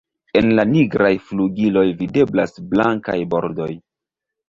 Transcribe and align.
En 0.39 0.47
la 0.59 0.63
nigraj 0.69 1.11
flugiloj 1.27 1.85
videblas 2.01 2.59
blankaj 2.75 3.21
bordoj. 3.37 3.73